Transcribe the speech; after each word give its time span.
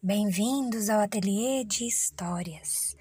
Bem-vindos 0.00 0.88
ao 0.88 1.00
Ateliê 1.00 1.64
de 1.64 1.84
Histórias. 1.84 2.96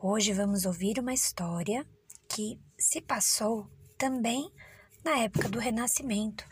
Hoje 0.00 0.32
vamos 0.32 0.64
ouvir 0.64 0.98
uma 0.98 1.12
história 1.12 1.86
que 2.26 2.58
se 2.78 3.02
passou 3.02 3.68
também 3.98 4.50
na 5.04 5.18
época 5.18 5.50
do 5.50 5.58
Renascimento 5.58 6.42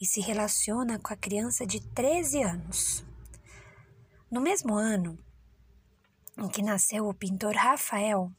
e 0.00 0.06
se 0.06 0.22
relaciona 0.22 0.98
com 0.98 1.12
a 1.12 1.16
criança 1.16 1.66
de 1.66 1.78
13 1.78 2.42
anos. 2.42 3.04
No 4.30 4.40
mesmo 4.40 4.74
ano 4.74 5.18
em 6.38 6.48
que 6.48 6.62
nasceu 6.62 7.06
o 7.06 7.12
pintor 7.12 7.54
Rafael, 7.54 8.32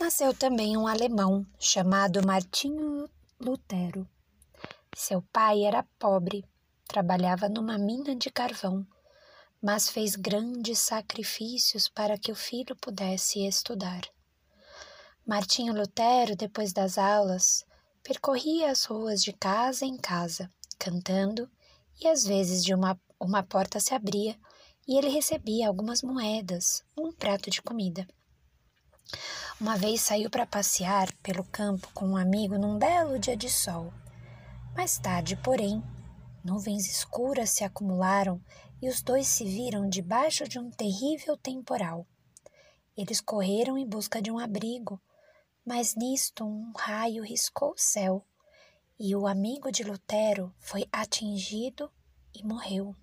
nasceu 0.00 0.34
também 0.34 0.76
um 0.76 0.88
alemão 0.88 1.46
chamado 1.60 2.26
Martinho 2.26 3.08
Lutero. 3.40 4.08
Seu 4.96 5.22
pai 5.32 5.62
era 5.62 5.84
pobre, 6.00 6.44
trabalhava 6.88 7.48
numa 7.48 7.78
mina 7.78 8.16
de 8.16 8.28
carvão 8.28 8.84
mas 9.62 9.88
fez 9.88 10.16
grandes 10.16 10.80
sacrifícios 10.80 11.88
para 11.88 12.18
que 12.18 12.32
o 12.32 12.34
filho 12.34 12.74
pudesse 12.74 13.46
estudar. 13.46 14.02
Martinho 15.24 15.72
Lutero, 15.72 16.34
depois 16.34 16.72
das 16.72 16.98
aulas, 16.98 17.64
percorria 18.02 18.72
as 18.72 18.84
ruas 18.84 19.22
de 19.22 19.32
casa 19.32 19.84
em 19.84 19.96
casa, 19.96 20.50
cantando, 20.78 21.48
e 22.00 22.08
às 22.08 22.24
vezes 22.24 22.64
de 22.64 22.74
uma, 22.74 23.00
uma 23.20 23.44
porta 23.44 23.78
se 23.78 23.94
abria 23.94 24.36
e 24.88 24.98
ele 24.98 25.08
recebia 25.08 25.68
algumas 25.68 26.02
moedas, 26.02 26.82
um 26.98 27.12
prato 27.12 27.48
de 27.48 27.62
comida. 27.62 28.04
Uma 29.60 29.76
vez 29.76 30.00
saiu 30.00 30.28
para 30.28 30.44
passear 30.44 31.12
pelo 31.22 31.44
campo 31.44 31.88
com 31.94 32.08
um 32.08 32.16
amigo 32.16 32.58
num 32.58 32.78
belo 32.78 33.16
dia 33.16 33.36
de 33.36 33.48
sol. 33.48 33.92
Mais 34.74 34.98
tarde, 34.98 35.36
porém, 35.36 35.80
nuvens 36.44 36.88
escuras 36.88 37.50
se 37.50 37.62
acumularam 37.62 38.40
e 38.82 38.88
os 38.88 39.00
dois 39.00 39.28
se 39.28 39.44
viram 39.44 39.88
debaixo 39.88 40.42
de 40.48 40.58
um 40.58 40.68
terrível 40.70 41.36
temporal. 41.36 42.04
Eles 42.96 43.20
correram 43.20 43.78
em 43.78 43.86
busca 43.86 44.20
de 44.20 44.30
um 44.30 44.38
abrigo, 44.38 45.00
mas 45.64 45.94
nisto 45.94 46.44
um 46.44 46.72
raio 46.76 47.22
riscou 47.22 47.70
o 47.70 47.78
céu 47.78 48.26
e 48.98 49.16
o 49.16 49.26
amigo 49.26 49.72
de 49.72 49.82
Lutero 49.82 50.54
foi 50.58 50.86
atingido 50.92 51.90
e 52.34 52.44
morreu. 52.44 52.94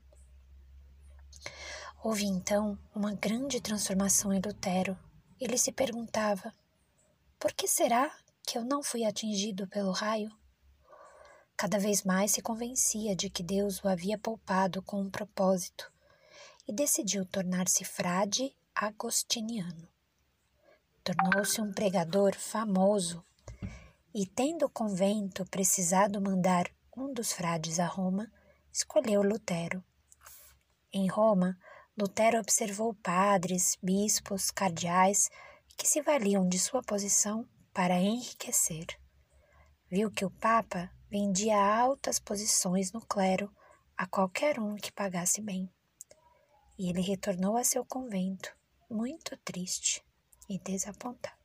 Houve 2.02 2.25
então 2.25 2.80
uma 2.95 3.14
grande 3.14 3.59
transformação 3.59 4.31
em 4.31 4.39
Lutero. 4.39 4.97
Ele 5.39 5.58
se 5.58 5.71
perguntava: 5.71 6.53
por 7.38 7.52
que 7.52 7.67
será 7.67 8.09
que 8.47 8.58
eu 8.58 8.64
não 8.64 8.81
fui 8.81 9.03
atingido 9.03 9.67
pelo 9.67 9.91
raio? 9.91 10.31
Cada 11.59 11.77
vez 11.77 12.03
mais 12.03 12.31
se 12.31 12.41
convencia 12.41 13.13
de 13.13 13.29
que 13.29 13.43
Deus 13.43 13.83
o 13.83 13.89
havia 13.89 14.17
poupado 14.17 14.81
com 14.81 15.02
um 15.02 15.09
propósito 15.09 15.91
e 16.65 16.71
decidiu 16.71 17.25
tornar-se 17.25 17.83
frade 17.83 18.55
agostiniano. 18.73 19.85
Tornou-se 21.03 21.59
um 21.59 21.73
pregador 21.73 22.33
famoso 22.33 23.21
e, 24.15 24.25
tendo 24.25 24.67
o 24.67 24.69
convento 24.69 25.45
precisado 25.47 26.21
mandar 26.21 26.71
um 26.95 27.11
dos 27.13 27.33
frades 27.33 27.77
a 27.77 27.85
Roma, 27.85 28.31
escolheu 28.71 29.21
Lutero. 29.21 29.83
Em 30.93 31.09
Roma, 31.09 31.59
Lutero 31.97 32.39
observou 32.39 32.93
padres, 32.93 33.77
bispos, 33.83 34.49
cardeais 34.49 35.30
que 35.75 35.85
se 35.85 36.02
valiam 36.02 36.47
de 36.47 36.57
sua 36.57 36.81
posição 36.81 37.45
para 37.73 37.99
enriquecer. 37.99 38.87
Viu 39.91 40.09
que 40.09 40.23
o 40.23 40.31
Papa 40.31 40.89
vendia 41.09 41.57
altas 41.57 42.19
posições 42.19 42.91
no 42.91 43.02
clero 43.02 43.52
a 43.97 44.05
qualquer 44.05 44.59
um 44.59 44.75
que 44.75 44.91
pagasse 44.91 45.41
bem. 45.41 45.69
E 46.77 46.89
ele 46.89 47.02
retornou 47.02 47.57
a 47.57 47.63
seu 47.63 47.83
convento, 47.83 48.55
muito 48.89 49.35
triste 49.37 50.03
e 50.47 50.59
desapontado. 50.59 51.35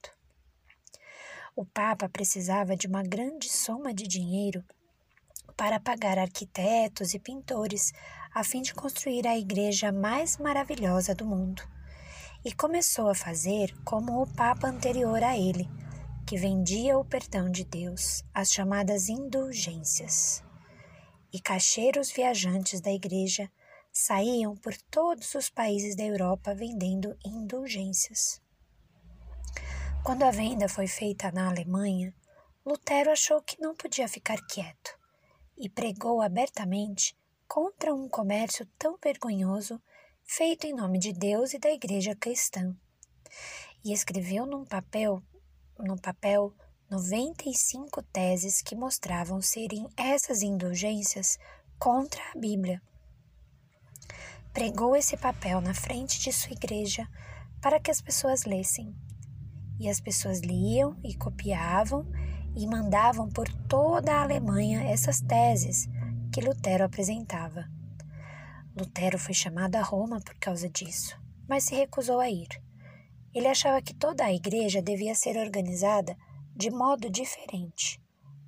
O 1.57 1.65
Papa 1.65 2.09
precisava 2.09 2.77
de 2.77 2.87
uma 2.87 3.03
grande 3.03 3.49
soma 3.49 3.95
de 3.95 4.07
dinheiro 4.07 4.65
para 5.57 5.81
pagar 5.81 6.19
arquitetos 6.19 7.15
e 7.15 7.19
pintores 7.19 7.93
a 8.35 8.43
fim 8.43 8.61
de 8.61 8.75
construir 8.75 9.27
a 9.27 9.39
igreja 9.39 9.93
mais 9.93 10.37
maravilhosa 10.37 11.15
do 11.15 11.25
mundo. 11.25 11.63
E 12.45 12.53
começou 12.53 13.09
a 13.09 13.15
fazer 13.15 13.75
como 13.85 14.21
o 14.21 14.27
Papa 14.27 14.69
anterior 14.69 15.23
a 15.23 15.39
ele, 15.39 15.69
que 16.27 16.39
vendia 16.39 16.97
o 16.99 17.05
perdão 17.05 17.51
de 17.51 17.65
Deus, 17.65 18.25
as 18.33 18.51
chamadas 18.51 19.09
indulgências. 19.09 20.43
E 21.33 21.39
cacheiros 21.39 22.11
viajantes 22.11 22.81
da 22.81 22.91
igreja 22.91 23.51
saíam 23.93 24.57
por 24.57 24.75
todos 24.91 25.35
os 25.35 25.51
países 25.51 25.95
da 25.95 26.03
Europa 26.03 26.55
vendendo 26.55 27.17
indulgências. 27.25 28.41
Quando 30.03 30.23
a 30.23 30.31
venda 30.31 30.69
foi 30.69 30.87
feita 30.87 31.31
na 31.31 31.49
Alemanha, 31.49 32.15
Lutero 32.65 33.11
achou 33.11 33.43
que 33.43 33.61
não 33.61 33.75
podia 33.75 34.09
ficar 34.09 34.39
quieto 34.47 34.99
e 35.59 35.69
pregou 35.69 36.23
abertamente 36.23 37.17
contra 37.47 37.95
um 37.95 38.09
comércio 38.09 38.67
tão 38.79 38.97
vergonhoso 39.03 39.81
feito 40.25 40.67
em 40.67 40.75
nome 40.75 40.99
de 40.99 41.13
Deus 41.13 41.53
e 41.53 41.59
da 41.59 41.71
Igreja 41.71 42.17
cristã. 42.17 42.75
E 43.85 43.93
escreveu 43.93 44.47
num 44.47 44.65
papel 44.65 45.23
no 45.79 46.01
papel 46.01 46.55
95 46.91 48.03
teses 48.05 48.63
que 48.63 48.77
mostravam 48.77 49.41
serem 49.41 49.89
essas 49.97 50.43
indulgências 50.43 51.39
contra 51.79 52.21
a 52.31 52.39
Bíblia. 52.39 52.81
Pregou 54.53 54.95
esse 54.95 55.17
papel 55.17 55.61
na 55.61 55.75
frente 55.75 56.21
de 56.21 56.33
sua 56.33 56.53
igreja 56.53 57.09
para 57.61 57.81
que 57.81 57.91
as 57.91 58.01
pessoas 58.01 58.45
lessem. 58.45 58.95
E 59.81 59.89
as 59.89 60.01
pessoas 60.01 60.41
liam 60.41 60.97
e 61.03 61.15
copiavam 61.17 62.07
e 62.55 62.67
mandavam 62.67 63.29
por 63.29 63.49
toda 63.69 64.13
a 64.13 64.23
Alemanha 64.23 64.85
essas 64.85 65.21
teses 65.21 65.89
que 66.33 66.41
Lutero 66.41 66.85
apresentava. 66.85 67.69
Lutero 68.77 69.19
foi 69.19 69.35
chamado 69.35 69.77
a 69.77 69.83
Roma 69.83 70.21
por 70.21 70.35
causa 70.37 70.69
disso, 70.69 71.19
mas 71.49 71.65
se 71.65 71.75
recusou 71.75 72.21
a 72.21 72.31
ir. 72.31 72.64
Ele 73.35 73.49
achava 73.49 73.83
que 73.83 73.93
toda 73.93 74.25
a 74.25 74.33
igreja 74.33 74.81
devia 74.81 75.15
ser 75.15 75.37
organizada 75.37 76.17
de 76.55 76.71
modo 76.71 77.11
diferente, 77.11 78.01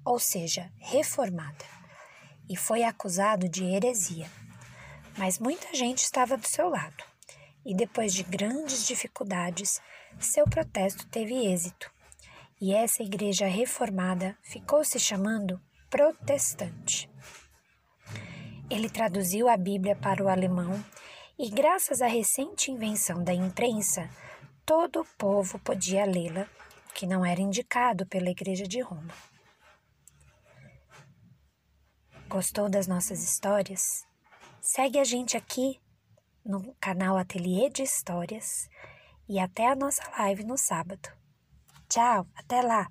ou 0.04 0.18
seja, 0.18 0.70
reformada, 0.78 1.64
e 2.48 2.56
foi 2.56 2.84
acusado 2.84 3.48
de 3.48 3.64
heresia. 3.64 4.30
Mas 5.18 5.38
muita 5.38 5.74
gente 5.74 5.98
estava 5.98 6.36
do 6.36 6.46
seu 6.46 6.68
lado, 6.68 7.02
e 7.64 7.74
depois 7.74 8.14
de 8.14 8.22
grandes 8.22 8.86
dificuldades, 8.86 9.80
seu 10.20 10.44
protesto 10.44 11.06
teve 11.08 11.34
êxito, 11.34 11.90
e 12.60 12.72
essa 12.72 13.02
igreja 13.02 13.46
reformada 13.46 14.38
ficou 14.42 14.84
se 14.84 15.00
chamando 15.00 15.60
protestante. 15.90 17.10
Ele 18.70 18.88
traduziu 18.88 19.48
a 19.48 19.56
Bíblia 19.56 19.96
para 19.96 20.22
o 20.22 20.28
alemão 20.28 20.84
e, 21.38 21.50
graças 21.50 22.00
à 22.00 22.06
recente 22.06 22.70
invenção 22.70 23.22
da 23.22 23.32
imprensa, 23.32 24.08
todo 24.66 25.02
o 25.02 25.06
povo 25.16 25.60
podia 25.60 26.04
lê-la, 26.04 26.48
que 26.92 27.06
não 27.06 27.24
era 27.24 27.40
indicado 27.40 28.04
pela 28.04 28.28
Igreja 28.28 28.66
de 28.66 28.80
Roma. 28.80 29.14
Gostou 32.28 32.68
das 32.68 32.88
nossas 32.88 33.22
histórias? 33.22 34.04
Segue 34.60 34.98
a 34.98 35.04
gente 35.04 35.36
aqui 35.36 35.80
no 36.44 36.74
canal 36.80 37.16
Ateliê 37.16 37.70
de 37.70 37.84
Histórias 37.84 38.68
e 39.28 39.38
até 39.38 39.68
a 39.68 39.76
nossa 39.76 40.02
live 40.18 40.44
no 40.44 40.58
sábado. 40.58 41.08
Tchau, 41.88 42.26
até 42.34 42.60
lá! 42.60 42.90